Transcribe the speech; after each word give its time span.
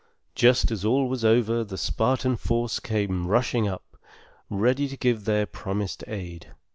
Just 0.33 0.71
as 0.71 0.83
all 0.83 1.07
was 1.07 1.23
over, 1.23 1.63
the 1.63 1.77
Spartan 1.77 2.35
force 2.35 2.79
came 2.79 3.27
rushing 3.27 3.67
up, 3.67 3.97
ready 4.49 4.87
to 4.87 4.97
give 4.97 5.25
their 5.25 5.45
promised 5.45 6.03
aid. 6.07 6.53